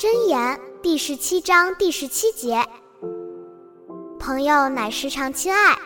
[0.00, 2.64] 箴言第十七章第十七节：
[4.18, 5.76] 朋友乃时常亲爱，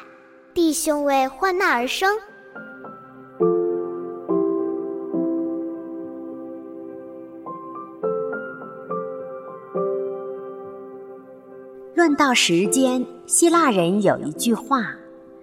[0.54, 2.16] 弟兄为患难而生。
[11.96, 14.94] 论到时间，希腊人有一句话：“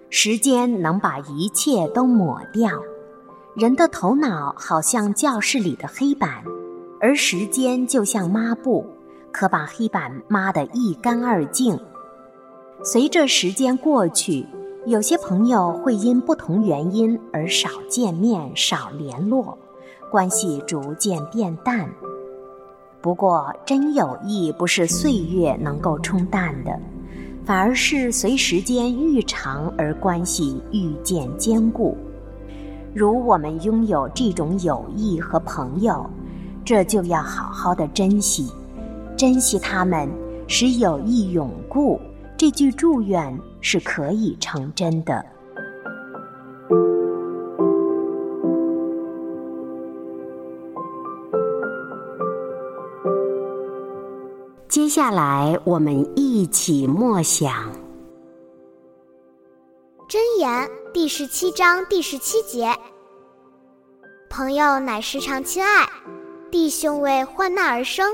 [0.08, 2.70] 时间能把一切都抹掉。”
[3.54, 6.42] 人的头脑好像教室里的黑板。
[7.04, 8.86] 而时间就像抹布，
[9.32, 11.76] 可把黑板抹得一干二净。
[12.84, 14.46] 随着时间过去，
[14.86, 19.58] 有些朋友会因不同原因而少见面、少联络，
[20.12, 21.90] 关系逐渐变淡。
[23.00, 26.78] 不过，真友谊不是岁月能够冲淡的，
[27.44, 31.96] 反而是随时间愈长而关系愈渐坚固。
[32.94, 36.08] 如我们拥有这种友谊和朋友。
[36.64, 38.52] 这就要好好的珍惜，
[39.16, 40.08] 珍惜他们，
[40.46, 42.00] 使友谊永固。
[42.36, 45.24] 这句祝愿是可以成真的。
[54.68, 57.50] 接下来，我们一起默想
[60.08, 60.50] 《箴言》
[60.92, 62.74] 第十七章第十七节
[64.30, 65.86] ：“朋友乃时常亲爱。”
[66.52, 68.06] 弟兄为患难而生，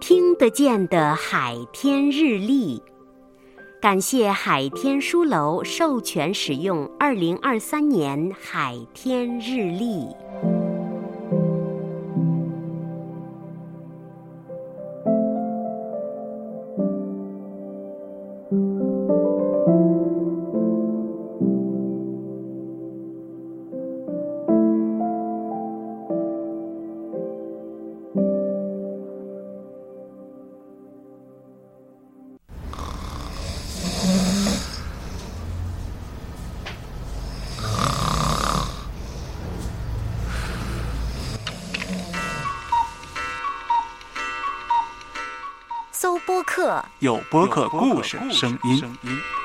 [0.00, 2.82] 听得见的海天日历，
[3.80, 10.08] 感谢海天书楼授权使用二零二三年海天日历。
[46.02, 49.41] 搜播客，有播客故事声音。